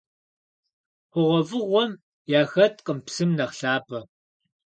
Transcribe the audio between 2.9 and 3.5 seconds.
псым